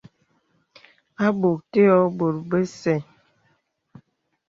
[1.23, 2.97] À bòk tè ɔ̄ɔ̄ bòt bèsɛ̂.